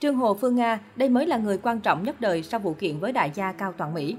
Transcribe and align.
Trương 0.00 0.16
Hồ 0.16 0.34
Phương 0.34 0.56
Nga, 0.56 0.80
đây 0.96 1.08
mới 1.08 1.26
là 1.26 1.36
người 1.36 1.58
quan 1.58 1.80
trọng 1.80 2.02
nhất 2.02 2.20
đời 2.20 2.42
sau 2.42 2.60
vụ 2.60 2.74
kiện 2.74 2.98
với 2.98 3.12
đại 3.12 3.30
gia 3.34 3.52
Cao 3.52 3.72
Toàn 3.76 3.94
Mỹ. 3.94 4.16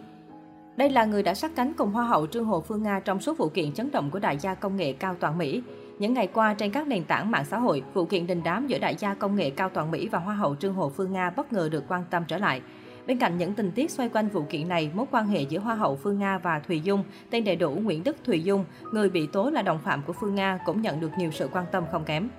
Đây 0.77 0.89
là 0.89 1.05
người 1.05 1.23
đã 1.23 1.33
sát 1.33 1.51
cánh 1.55 1.73
cùng 1.73 1.91
Hoa 1.91 2.03
hậu 2.03 2.27
Trương 2.27 2.45
Hồ 2.45 2.61
Phương 2.61 2.83
Nga 2.83 2.99
trong 2.99 3.19
suốt 3.19 3.37
vụ 3.37 3.49
kiện 3.49 3.73
chấn 3.73 3.91
động 3.91 4.11
của 4.11 4.19
đại 4.19 4.37
gia 4.37 4.53
công 4.55 4.75
nghệ 4.75 4.93
Cao 4.93 5.15
Toàn 5.19 5.37
Mỹ. 5.37 5.61
Những 5.99 6.13
ngày 6.13 6.27
qua, 6.27 6.53
trên 6.53 6.71
các 6.71 6.87
nền 6.87 7.03
tảng 7.03 7.31
mạng 7.31 7.45
xã 7.45 7.57
hội, 7.57 7.83
vụ 7.93 8.05
kiện 8.05 8.27
đình 8.27 8.41
đám 8.43 8.67
giữa 8.67 8.79
đại 8.79 8.95
gia 8.95 9.13
công 9.13 9.35
nghệ 9.35 9.49
Cao 9.49 9.69
Toàn 9.69 9.91
Mỹ 9.91 10.09
và 10.11 10.19
Hoa 10.19 10.35
hậu 10.35 10.55
Trương 10.55 10.73
Hồ 10.73 10.89
Phương 10.89 11.13
Nga 11.13 11.29
bất 11.29 11.53
ngờ 11.53 11.69
được 11.71 11.83
quan 11.87 12.03
tâm 12.09 12.23
trở 12.27 12.37
lại. 12.37 12.61
Bên 13.07 13.19
cạnh 13.19 13.37
những 13.37 13.53
tình 13.53 13.71
tiết 13.71 13.91
xoay 13.91 14.09
quanh 14.09 14.29
vụ 14.29 14.43
kiện 14.49 14.67
này, 14.67 14.91
mối 14.93 15.05
quan 15.11 15.27
hệ 15.27 15.41
giữa 15.41 15.59
Hoa 15.59 15.75
hậu 15.75 15.95
Phương 15.95 16.19
Nga 16.19 16.37
và 16.37 16.59
Thùy 16.59 16.79
Dung, 16.79 17.03
tên 17.29 17.43
đầy 17.43 17.55
đủ 17.55 17.71
Nguyễn 17.71 18.03
Đức 18.03 18.17
Thùy 18.25 18.43
Dung, 18.43 18.65
người 18.91 19.09
bị 19.09 19.27
tố 19.27 19.49
là 19.49 19.61
đồng 19.61 19.79
phạm 19.79 20.01
của 20.01 20.13
Phương 20.13 20.35
Nga 20.35 20.59
cũng 20.65 20.81
nhận 20.81 20.99
được 20.99 21.11
nhiều 21.17 21.31
sự 21.31 21.49
quan 21.53 21.65
tâm 21.71 21.83
không 21.91 22.03
kém. 22.03 22.29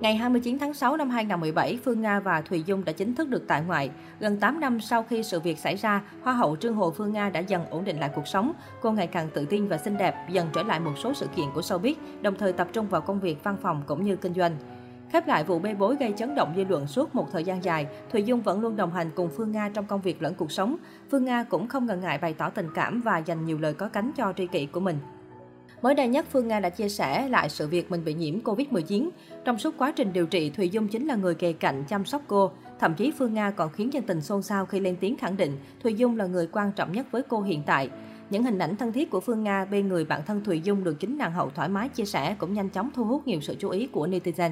Ngày 0.00 0.16
29 0.16 0.58
tháng 0.58 0.74
6 0.74 0.96
năm 0.96 1.10
2017, 1.10 1.78
Phương 1.84 2.00
Nga 2.00 2.20
và 2.20 2.40
Thùy 2.40 2.62
Dung 2.62 2.84
đã 2.84 2.92
chính 2.92 3.14
thức 3.14 3.28
được 3.28 3.44
tại 3.48 3.62
ngoại. 3.66 3.90
Gần 4.20 4.36
8 4.40 4.60
năm 4.60 4.80
sau 4.80 5.02
khi 5.02 5.22
sự 5.22 5.40
việc 5.40 5.58
xảy 5.58 5.76
ra, 5.76 6.02
Hoa 6.22 6.32
hậu 6.32 6.56
Trương 6.56 6.74
Hồ 6.74 6.90
Phương 6.90 7.12
Nga 7.12 7.30
đã 7.30 7.40
dần 7.40 7.66
ổn 7.70 7.84
định 7.84 8.00
lại 8.00 8.10
cuộc 8.14 8.26
sống. 8.26 8.52
Cô 8.82 8.92
ngày 8.92 9.06
càng 9.06 9.28
tự 9.34 9.44
tin 9.44 9.68
và 9.68 9.78
xinh 9.78 9.96
đẹp, 9.98 10.14
dần 10.30 10.48
trở 10.52 10.62
lại 10.62 10.80
một 10.80 10.92
số 10.96 11.14
sự 11.14 11.26
kiện 11.36 11.44
của 11.54 11.60
showbiz, 11.60 11.94
đồng 12.20 12.34
thời 12.38 12.52
tập 12.52 12.68
trung 12.72 12.88
vào 12.88 13.00
công 13.00 13.20
việc 13.20 13.44
văn 13.44 13.56
phòng 13.62 13.82
cũng 13.86 14.04
như 14.04 14.16
kinh 14.16 14.34
doanh. 14.34 14.56
Khép 15.12 15.28
lại 15.28 15.44
vụ 15.44 15.58
bê 15.58 15.74
bối 15.74 15.96
gây 16.00 16.12
chấn 16.16 16.34
động 16.34 16.52
dư 16.56 16.64
luận 16.64 16.86
suốt 16.86 17.14
một 17.14 17.32
thời 17.32 17.44
gian 17.44 17.64
dài, 17.64 17.86
Thùy 18.12 18.22
Dung 18.22 18.40
vẫn 18.40 18.60
luôn 18.60 18.76
đồng 18.76 18.92
hành 18.92 19.10
cùng 19.14 19.30
Phương 19.36 19.52
Nga 19.52 19.68
trong 19.74 19.86
công 19.86 20.00
việc 20.00 20.22
lẫn 20.22 20.34
cuộc 20.34 20.52
sống. 20.52 20.76
Phương 21.10 21.24
Nga 21.24 21.44
cũng 21.44 21.68
không 21.68 21.86
ngần 21.86 22.00
ngại 22.00 22.18
bày 22.18 22.34
tỏ 22.34 22.50
tình 22.50 22.68
cảm 22.74 23.00
và 23.00 23.18
dành 23.18 23.44
nhiều 23.44 23.58
lời 23.58 23.74
có 23.74 23.88
cánh 23.88 24.12
cho 24.16 24.32
tri 24.36 24.46
kỷ 24.46 24.66
của 24.66 24.80
mình. 24.80 24.98
Mới 25.82 25.94
đây 25.94 26.08
nhất, 26.08 26.26
Phương 26.30 26.48
Nga 26.48 26.60
đã 26.60 26.70
chia 26.70 26.88
sẻ 26.88 27.28
lại 27.28 27.48
sự 27.48 27.68
việc 27.68 27.90
mình 27.90 28.04
bị 28.04 28.14
nhiễm 28.14 28.40
Covid-19. 28.40 29.08
Trong 29.44 29.58
suốt 29.58 29.74
quá 29.78 29.92
trình 29.96 30.12
điều 30.12 30.26
trị, 30.26 30.50
Thùy 30.50 30.68
Dung 30.68 30.88
chính 30.88 31.06
là 31.06 31.16
người 31.16 31.34
kề 31.34 31.52
cạnh 31.52 31.84
chăm 31.88 32.04
sóc 32.04 32.22
cô. 32.26 32.50
Thậm 32.78 32.94
chí 32.94 33.12
Phương 33.18 33.34
Nga 33.34 33.50
còn 33.50 33.72
khiến 33.72 33.92
dân 33.92 34.02
tình 34.02 34.20
xôn 34.20 34.42
xao 34.42 34.66
khi 34.66 34.80
lên 34.80 34.96
tiếng 35.00 35.16
khẳng 35.16 35.36
định 35.36 35.58
Thùy 35.82 35.94
Dung 35.94 36.16
là 36.16 36.26
người 36.26 36.48
quan 36.52 36.72
trọng 36.72 36.92
nhất 36.92 37.06
với 37.10 37.22
cô 37.28 37.42
hiện 37.42 37.62
tại. 37.66 37.90
Những 38.30 38.42
hình 38.42 38.58
ảnh 38.58 38.76
thân 38.76 38.92
thiết 38.92 39.10
của 39.10 39.20
Phương 39.20 39.44
Nga 39.44 39.64
bên 39.64 39.88
người 39.88 40.04
bạn 40.04 40.20
thân 40.26 40.44
Thùy 40.44 40.60
Dung 40.60 40.84
được 40.84 41.00
chính 41.00 41.18
nàng 41.18 41.32
hậu 41.32 41.50
thoải 41.50 41.68
mái 41.68 41.88
chia 41.88 42.04
sẻ 42.04 42.36
cũng 42.38 42.54
nhanh 42.54 42.68
chóng 42.68 42.90
thu 42.94 43.04
hút 43.04 43.26
nhiều 43.26 43.40
sự 43.40 43.56
chú 43.58 43.70
ý 43.70 43.86
của 43.86 44.06
netizen. 44.06 44.50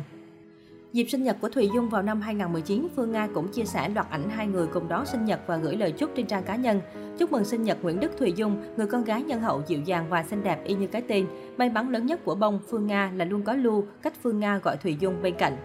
Dịp 0.96 1.06
sinh 1.08 1.22
nhật 1.22 1.36
của 1.40 1.48
Thùy 1.48 1.70
Dung 1.74 1.88
vào 1.88 2.02
năm 2.02 2.20
2019, 2.20 2.88
Phương 2.96 3.12
Nga 3.12 3.28
cũng 3.34 3.48
chia 3.48 3.64
sẻ 3.64 3.88
loạt 3.88 4.10
ảnh 4.10 4.30
hai 4.30 4.46
người 4.46 4.66
cùng 4.66 4.88
đón 4.88 5.06
sinh 5.06 5.24
nhật 5.24 5.40
và 5.46 5.56
gửi 5.56 5.76
lời 5.76 5.92
chúc 5.92 6.10
trên 6.16 6.26
trang 6.26 6.42
cá 6.42 6.56
nhân. 6.56 6.80
Chúc 7.18 7.32
mừng 7.32 7.44
sinh 7.44 7.62
nhật 7.62 7.78
Nguyễn 7.82 8.00
Đức 8.00 8.12
Thùy 8.18 8.32
Dung, 8.36 8.62
người 8.76 8.86
con 8.86 9.04
gái 9.04 9.22
nhân 9.22 9.40
hậu 9.40 9.62
dịu 9.66 9.80
dàng 9.80 10.06
và 10.08 10.22
xinh 10.22 10.42
đẹp 10.42 10.64
y 10.64 10.74
như 10.74 10.86
cái 10.86 11.02
tên. 11.02 11.26
May 11.56 11.70
mắn 11.70 11.88
lớn 11.88 12.06
nhất 12.06 12.24
của 12.24 12.34
bông 12.34 12.58
Phương 12.70 12.86
Nga 12.86 13.10
là 13.14 13.24
luôn 13.24 13.42
có 13.42 13.54
Lưu, 13.54 13.86
cách 14.02 14.14
Phương 14.22 14.40
Nga 14.40 14.58
gọi 14.58 14.76
Thùy 14.76 14.96
Dung 15.00 15.22
bên 15.22 15.34
cạnh. 15.38 15.56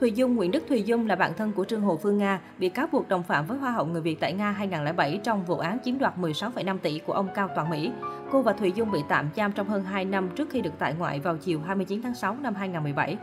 Thùy 0.00 0.12
Dung, 0.12 0.36
Nguyễn 0.36 0.50
Đức 0.50 0.62
Thùy 0.68 0.82
Dung 0.82 1.06
là 1.06 1.16
bạn 1.16 1.32
thân 1.36 1.52
của 1.52 1.64
Trương 1.64 1.80
Hồ 1.80 1.96
Phương 2.02 2.18
Nga, 2.18 2.40
bị 2.58 2.68
cáo 2.68 2.86
buộc 2.92 3.08
đồng 3.08 3.22
phạm 3.22 3.46
với 3.46 3.58
Hoa 3.58 3.70
hậu 3.70 3.86
người 3.86 4.02
Việt 4.02 4.20
tại 4.20 4.32
Nga 4.32 4.50
2007 4.50 5.20
trong 5.24 5.44
vụ 5.44 5.58
án 5.58 5.78
chiếm 5.84 5.98
đoạt 5.98 6.18
16,5 6.18 6.78
tỷ 6.78 7.00
của 7.06 7.12
ông 7.12 7.28
Cao 7.34 7.48
Toàn 7.56 7.70
Mỹ. 7.70 7.90
Cô 8.30 8.42
và 8.42 8.52
Thùy 8.52 8.72
Dung 8.72 8.90
bị 8.90 9.00
tạm 9.08 9.28
giam 9.36 9.52
trong 9.52 9.68
hơn 9.68 9.84
2 9.84 10.04
năm 10.04 10.28
trước 10.36 10.50
khi 10.50 10.60
được 10.60 10.72
tại 10.78 10.94
ngoại 10.98 11.20
vào 11.20 11.36
chiều 11.36 11.60
29 11.66 12.02
tháng 12.02 12.14
6 12.14 12.36
năm 12.42 12.54
2017. 12.54 13.16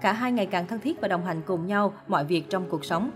Cả 0.00 0.12
hai 0.12 0.32
ngày 0.32 0.46
càng 0.46 0.66
thân 0.66 0.80
thiết 0.80 1.00
và 1.00 1.08
đồng 1.08 1.24
hành 1.24 1.42
cùng 1.46 1.66
nhau 1.66 1.92
mọi 2.08 2.24
việc 2.24 2.50
trong 2.50 2.68
cuộc 2.68 2.84
sống. 2.84 3.10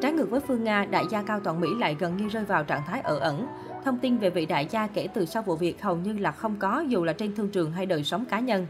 Trái 0.00 0.12
ngược 0.12 0.30
với 0.30 0.40
Phương 0.40 0.64
Nga, 0.64 0.84
đại 0.90 1.04
gia 1.10 1.22
Cao 1.22 1.40
Toàn 1.40 1.60
Mỹ 1.60 1.68
lại 1.78 1.96
gần 1.98 2.16
như 2.16 2.28
rơi 2.28 2.44
vào 2.44 2.64
trạng 2.64 2.82
thái 2.86 3.00
ở 3.00 3.18
ẩn. 3.18 3.46
Thông 3.84 3.98
tin 3.98 4.18
về 4.18 4.30
vị 4.30 4.46
đại 4.46 4.66
gia 4.70 4.86
kể 4.86 5.08
từ 5.14 5.24
sau 5.24 5.42
vụ 5.42 5.56
việc 5.56 5.82
hầu 5.82 5.96
như 5.96 6.12
là 6.12 6.32
không 6.32 6.56
có 6.58 6.80
dù 6.88 7.04
là 7.04 7.12
trên 7.12 7.34
thương 7.34 7.48
trường 7.48 7.72
hay 7.72 7.86
đời 7.86 8.04
sống 8.04 8.24
cá 8.24 8.40
nhân. 8.40 8.66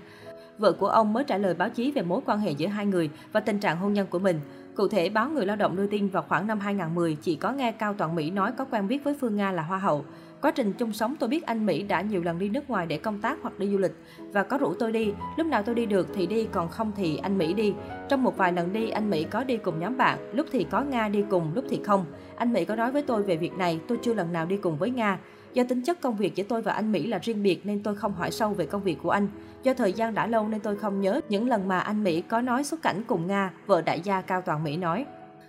Vợ 0.59 0.73
của 0.73 0.89
ông 0.89 1.12
mới 1.12 1.25
trả 1.25 1.39
lời 1.39 1.55
báo 1.55 1.69
chí 1.69 1.92
về 1.92 2.03
mối 2.03 2.20
quan 2.27 2.39
hệ 2.39 2.51
giữa 2.51 2.69
hai 2.69 2.86
người 2.86 3.11
và 3.33 3.41
tình 3.41 3.58
trạng 3.58 3.77
hôn 3.77 3.92
nhân 3.92 4.06
của 4.11 4.19
mình. 4.19 4.41
Cụ 4.77 4.89
thể, 4.89 5.08
báo 5.08 5.28
Người 5.28 5.47
Lao 5.47 5.56
động 5.56 5.77
đưa 5.77 5.86
tin 5.86 6.08
vào 6.08 6.25
khoảng 6.28 6.47
năm 6.47 6.61
2010, 6.61 7.17
chỉ 7.22 7.36
có 7.36 7.53
nghe 7.53 7.72
Cao 7.72 7.94
Toàn 7.98 8.14
Mỹ 8.14 8.30
nói 8.30 8.53
có 8.53 8.64
quen 8.64 8.89
biết 8.89 9.05
với 9.05 9.17
Phương 9.20 9.36
Nga 9.36 9.53
là 9.53 9.62
Hoa 9.62 9.78
hậu. 9.78 10.05
Quá 10.42 10.50
trình 10.50 10.72
chung 10.72 10.92
sống 10.92 11.17
tôi 11.20 11.28
biết 11.28 11.47
anh 11.47 11.67
Mỹ 11.67 11.83
đã 11.83 12.00
nhiều 12.00 12.22
lần 12.22 12.39
đi 12.39 12.48
nước 12.48 12.70
ngoài 12.70 12.86
để 12.86 12.98
công 12.98 13.20
tác 13.20 13.39
hoặc 13.42 13.58
đi 13.58 13.68
du 13.68 13.79
lịch 13.79 13.92
và 14.33 14.42
có 14.42 14.58
rủ 14.58 14.74
tôi 14.74 14.92
đi. 14.92 15.13
Lúc 15.36 15.46
nào 15.46 15.63
tôi 15.63 15.74
đi 15.74 15.86
được 15.86 16.08
thì 16.14 16.27
đi, 16.27 16.48
còn 16.52 16.68
không 16.68 16.92
thì 16.96 17.17
anh 17.17 17.39
Mỹ 17.39 17.52
đi. 17.52 17.74
Trong 18.08 18.23
một 18.23 18.36
vài 18.36 18.52
lần 18.52 18.73
đi, 18.73 18.90
anh 18.90 19.11
Mỹ 19.11 19.24
có 19.24 19.45
đi 19.45 19.57
cùng 19.57 19.80
nhóm 19.80 19.96
bạn, 19.96 20.18
lúc 20.33 20.46
thì 20.52 20.67
có 20.70 20.80
Nga 20.80 21.08
đi 21.08 21.24
cùng, 21.30 21.52
lúc 21.55 21.64
thì 21.70 21.80
không. 21.84 22.05
Anh 22.36 22.52
Mỹ 22.52 22.64
có 22.64 22.77
nói 22.77 22.92
với 22.92 23.02
tôi 23.02 23.23
về 23.23 23.36
việc 23.36 23.52
này, 23.52 23.80
tôi 23.89 23.98
chưa 24.02 24.14
lần 24.14 24.33
nào 24.33 24.46
đi 24.46 24.57
cùng 24.57 24.77
với 24.77 24.90
Nga. 24.90 25.18
Do 25.55 25.65
tính 25.69 25.83
chất 25.83 26.01
công 26.01 26.17
việc 26.17 26.35
giữa 26.35 26.45
tôi 26.48 26.63
và 26.63 26.73
anh 26.73 26.92
Mỹ 26.92 27.07
là 27.07 27.19
riêng 27.23 27.42
biệt 27.42 27.67
nên 27.67 27.83
tôi 27.83 27.95
không 27.95 28.15
hỏi 28.15 28.31
sâu 28.31 28.51
về 28.51 28.67
công 28.67 28.83
việc 28.83 28.98
của 29.03 29.11
anh. 29.11 29.29
Do 29.63 29.75
thời 29.75 29.92
gian 29.92 30.15
đã 30.15 30.27
lâu 30.27 30.48
nên 30.48 30.61
tôi 30.61 30.77
không 30.77 31.01
nhớ 31.01 31.20
những 31.29 31.48
lần 31.48 31.69
mà 31.69 31.79
anh 31.79 32.05
Mỹ 32.05 32.20
có 32.20 32.41
nói 32.41 32.65
xuất 32.65 32.83
cảnh 32.83 33.03
cùng 33.07 33.27
Nga, 33.27 33.51
vợ 33.67 33.81
đại 33.81 34.01
gia 34.01 34.20
Cao 34.20 34.43
Toàn 34.43 34.64
Mỹ 34.64 34.77
nói. 34.77 35.07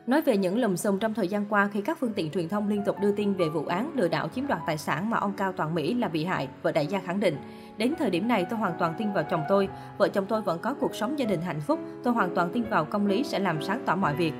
Nói 0.08 0.22
về 0.22 0.38
những 0.38 0.58
lùm 0.58 0.76
xùm 0.76 1.00
trong 1.00 1.14
thời 1.14 1.28
gian 1.28 1.46
qua 1.50 1.70
khi 1.74 1.82
các 1.82 1.98
phương 2.00 2.14
tiện 2.14 2.30
truyền 2.30 2.50
thông 2.50 2.70
liên 2.70 2.84
tục 2.86 2.96
đưa 3.02 3.12
tin 3.12 3.34
về 3.34 3.50
vụ 3.50 3.66
án 3.66 3.92
lừa 3.96 4.08
đảo 4.08 4.28
chiếm 4.28 4.48
đoạt 4.48 4.62
tài 4.68 4.78
sản 4.78 5.10
mà 5.10 5.18
ông 5.18 5.34
Cao 5.38 5.52
Toàn 5.52 5.76
Mỹ 5.76 5.94
là 5.94 6.08
bị 6.08 6.26
hại, 6.26 6.48
vợ 6.62 6.72
đại 6.72 6.88
gia 6.88 7.00
khẳng 7.00 7.20
định. 7.20 7.38
Đến 7.78 7.94
thời 8.00 8.10
điểm 8.10 8.28
này 8.28 8.46
tôi 8.50 8.60
hoàn 8.60 8.74
toàn 8.80 8.94
tin 8.98 9.14
vào 9.14 9.24
chồng 9.32 9.44
tôi, 9.50 9.68
vợ 9.98 10.08
chồng 10.08 10.26
tôi 10.26 10.42
vẫn 10.42 10.60
có 10.60 10.74
cuộc 10.80 10.96
sống 10.96 11.20
gia 11.20 11.26
đình 11.26 11.42
hạnh 11.42 11.62
phúc, 11.62 11.80
tôi 12.04 12.14
hoàn 12.14 12.36
toàn 12.36 12.50
tin 12.54 12.64
vào 12.64 12.86
công 12.86 13.08
lý 13.08 13.24
sẽ 13.24 13.40
làm 13.40 13.62
sáng 13.62 13.82
tỏ 13.86 13.96
mọi 13.96 14.16
việc. 14.16 14.34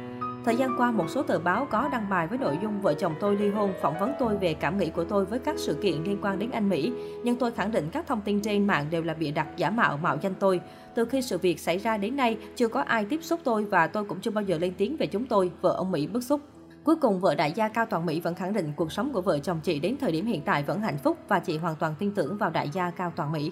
Thời 0.46 0.56
gian 0.56 0.76
qua, 0.78 0.92
một 0.92 1.10
số 1.10 1.24
tờ 1.24 1.40
báo 1.40 1.68
có 1.72 1.90
đăng 1.92 2.10
bài 2.10 2.28
với 2.28 2.38
nội 2.38 2.58
dung 2.62 2.82
vợ 2.82 2.94
chồng 2.94 3.16
tôi 3.20 3.36
ly 3.36 3.50
hôn 3.50 3.74
phỏng 3.82 4.00
vấn 4.00 4.12
tôi 4.20 4.38
về 4.38 4.54
cảm 4.54 4.78
nghĩ 4.78 4.90
của 4.90 5.04
tôi 5.04 5.26
với 5.26 5.40
các 5.40 5.56
sự 5.60 5.78
kiện 5.82 6.04
liên 6.04 6.18
quan 6.22 6.40
đến 6.40 6.52
anh 6.52 6.70
Mỹ. 6.70 6.94
Nhưng 7.24 7.36
tôi 7.36 7.52
khẳng 7.52 7.72
định 7.72 7.90
các 7.92 8.08
thông 8.08 8.22
tin 8.22 8.42
trên 8.42 8.68
mạng 8.68 8.86
đều 8.90 9.04
là 9.04 9.14
bịa 9.14 9.32
đặt 9.32 9.48
giả 9.58 9.70
mạo 9.70 9.98
mạo 9.98 10.18
danh 10.22 10.34
tôi. 10.40 10.62
Từ 10.96 11.06
khi 11.06 11.22
sự 11.22 11.38
việc 11.38 11.60
xảy 11.60 11.78
ra 11.78 11.98
đến 11.98 12.16
nay, 12.16 12.38
chưa 12.56 12.68
có 12.68 12.82
ai 12.82 13.06
tiếp 13.06 13.24
xúc 13.24 13.40
tôi 13.44 13.66
và 13.66 13.88
tôi 13.88 14.04
cũng 14.06 14.20
chưa 14.20 14.32
bao 14.32 14.44
giờ 14.44 14.58
lên 14.58 14.74
tiếng 14.78 14.98
về 14.98 15.06
chúng 15.06 15.26
tôi, 15.26 15.52
vợ 15.62 15.74
ông 15.78 15.92
Mỹ 15.92 16.08
bức 16.08 16.24
xúc. 16.24 16.42
Cuối 16.84 16.96
cùng, 16.96 17.20
vợ 17.20 17.36
đại 17.36 17.52
gia 17.52 17.68
Cao 17.68 17.86
Toàn 17.86 18.06
Mỹ 18.06 18.20
vẫn 18.20 18.36
khẳng 18.36 18.54
định 18.54 18.74
cuộc 18.76 18.92
sống 18.92 19.14
của 19.14 19.22
vợ 19.22 19.40
chồng 19.40 19.60
chị 19.64 19.80
đến 19.80 19.98
thời 20.02 20.12
điểm 20.12 20.26
hiện 20.26 20.42
tại 20.42 20.64
vẫn 20.64 20.82
hạnh 20.82 20.98
phúc 20.98 21.18
và 21.28 21.40
chị 21.40 21.58
hoàn 21.58 21.76
toàn 21.76 21.96
tin 22.00 22.12
tưởng 22.12 22.38
vào 22.38 22.50
đại 22.50 22.70
gia 22.70 22.92
Cao 22.92 23.14
Toàn 23.16 23.32
Mỹ. 23.32 23.52